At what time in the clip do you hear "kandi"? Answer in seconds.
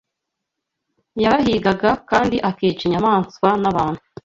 2.09-2.35